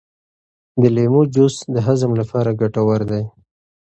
[0.81, 3.23] د لیمو جوس د هضم لپاره ګټور دی.